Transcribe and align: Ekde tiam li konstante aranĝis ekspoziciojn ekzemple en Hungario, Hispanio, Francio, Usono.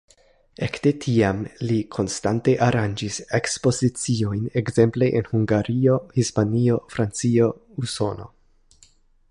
Ekde 0.67 0.91
tiam 1.01 1.41
li 1.71 1.75
konstante 1.95 2.55
aranĝis 2.67 3.19
ekspoziciojn 3.41 4.49
ekzemple 4.63 5.11
en 5.21 5.31
Hungario, 5.35 6.01
Hispanio, 6.19 6.81
Francio, 6.97 7.53
Usono. 7.85 8.29